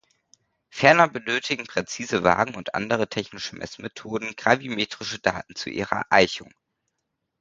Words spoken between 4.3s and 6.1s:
gravimetrische Daten zu ihrer